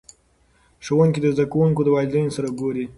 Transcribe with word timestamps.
ښوونکي 0.85 1.19
د 1.21 1.25
زده 1.35 1.45
کوونکو 1.51 1.81
د 1.83 1.89
والدینو 1.95 2.35
سره 2.37 2.47
ګوري. 2.59 2.85